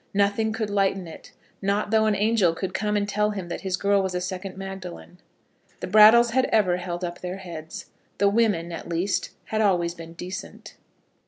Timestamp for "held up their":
6.77-7.37